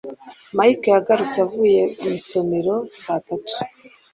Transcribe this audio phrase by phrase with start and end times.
[0.57, 3.73] Mike yagarutse avuye mu isomero saa tanu